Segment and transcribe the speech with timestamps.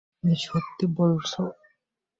[0.13, 1.31] তুমি সত্যি বলছ?